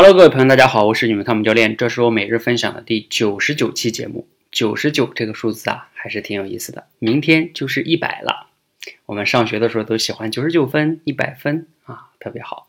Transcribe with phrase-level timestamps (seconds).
[0.00, 4.28] Hello，各位朋友，大家好，我是你们汤姆教练，这是我每日分享的第九十九期节目。
[4.52, 6.86] 九十九这个数字啊，还是挺有意思的。
[7.00, 8.46] 明天就是一百了。
[9.06, 12.68] 我们上学的时候都喜欢九十九分、一百分啊，特别好。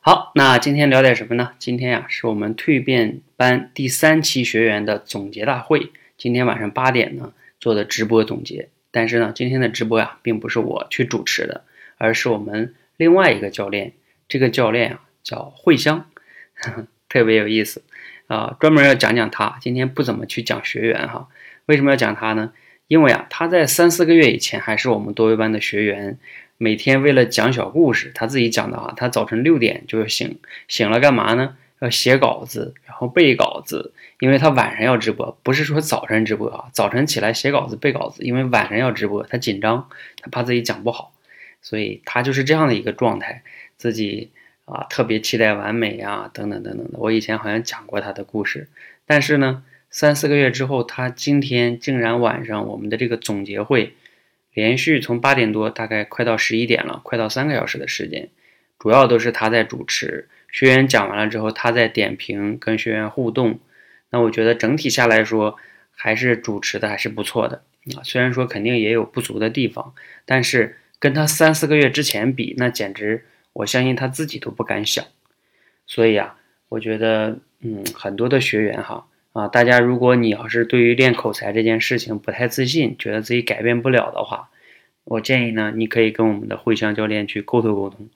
[0.00, 1.52] 好，那今天聊点什么呢？
[1.60, 5.92] 今天呀，是我们蜕变班第三期学员的总结大会。
[6.18, 8.70] 今天晚上八点呢做的直播总结。
[8.90, 11.62] 但是呢，今天的直播呀，并不是我去主持的，
[11.96, 13.92] 而是我们另外一个教练。
[14.28, 16.10] 这个教练啊，叫慧香。
[17.08, 17.82] 特别有意思
[18.26, 19.58] 啊，专门要讲讲他。
[19.60, 21.28] 今天不怎么去讲学员哈，
[21.66, 22.52] 为什么要讲他呢？
[22.88, 26.18] 因为啊，他在三四个月以前还是我们多维班的学员，
[26.58, 31.56] 每天为了讲小故事，他自己讲的啊，他早晨六点就醒，醒了干嘛呢？
[31.80, 39.88] 要写稿子，然后背稿子，因为他晚上要直播，不是说早晨直播啊，早晨起来写稿子背稿子，因为晚上要直播，他紧张，
[40.22, 41.12] 他怕自己讲不好，
[41.62, 43.42] 所以他就是这样的一个状态，
[43.76, 44.30] 自己。
[44.66, 46.98] 啊，特别期待完美呀，等等等等的。
[46.98, 48.66] 我以前好像讲过他的故事，
[49.06, 53.94] 但是呢，三四个月之后，他今天竟然晚上我们的这个总结会，
[54.52, 58.28] 连续从八点多大概快到十一点了，快到三个小时的时间，
[58.80, 63.60] 主要都是他在主持，学员讲完了之后，他在点评跟学员互动。
[64.10, 65.56] 那我觉得整体下来说，
[65.94, 67.62] 还是主持的还是不错的
[67.96, 68.02] 啊。
[68.02, 73.24] 虽然说肯定也有不足的地方，但是跟他三四个月之前比，那简直。
[73.56, 75.02] 我相信他自己都不敢想，
[75.86, 76.36] 所以啊，
[76.68, 84.50] 我觉得，嗯，很多的学员哈啊，大家如果你要是对于练口才这件事情不太自信，觉得自己改变不了的话，
[85.04, 88.10] 我建议呢，你可以跟我们的慧香教练去沟通沟通，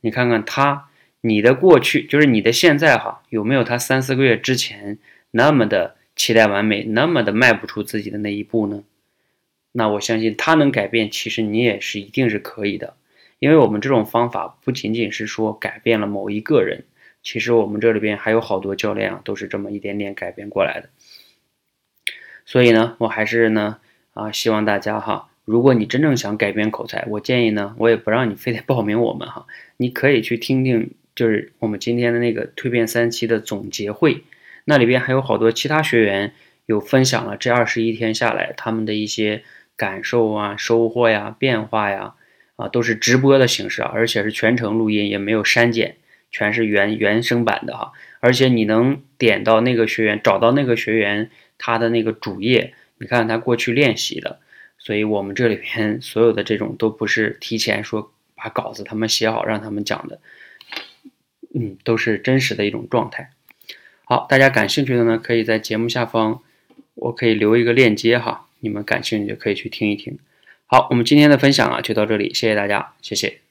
[0.00, 0.88] 你看看他，
[1.20, 4.96] 你的过去就是你的现在哈，有没有他三四个月之前
[5.30, 8.82] 那么的期待完美，那么的迈不出自己的那一步呢？
[9.72, 12.94] 那我相信他能改变，其实你也是一定是可以的。
[13.38, 16.84] 因为我们这种方法不仅仅是说改变了某一个人，
[17.22, 20.88] 其实我们这里边还有好多教练啊，都是这么一点点改变过来的。
[22.46, 23.78] 所以呢，我还是呢
[24.14, 29.46] 啊，希望大家哈，如果你真正想改变口才，我建议呢，我也不让你非得报名我们哈，
[29.76, 34.22] 你可以去听听，就是我们今天的那个蜕变三期的总结会，
[34.64, 36.32] 那里边还有好多其他学员
[36.64, 39.42] 有分享了这二十一天下来他们的一些
[39.76, 42.14] 感受啊、收获呀、变化呀。
[42.56, 45.96] 啊，都是直播的形式啊，而且是全程录音，也没有删减，
[46.30, 47.92] 全是原原声版的哈。
[48.20, 54.40] 而且你能点到那个学员，找到那个学员他的那个主页，你看他过去练习的。
[54.78, 60.20] 所以我们这里边所有的这种都不是提前说把稿子他们写好让他们讲的，
[61.54, 63.30] 嗯，都是真实的一种状态。
[64.04, 66.40] 好，大家感兴趣的呢，可以在节目下方，
[66.94, 70.18] 我可以留一个链接哈，你们感兴趣可以去听一听。
[70.68, 73.45] 好，我们今天的分享啊，就到这里，谢谢大家，谢谢。